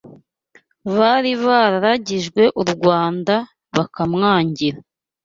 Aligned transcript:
bari 0.97 1.31
bararagijwe 1.45 2.41
u 2.61 2.63
Rwanda 2.73 3.35
bakamwangira 3.75 4.77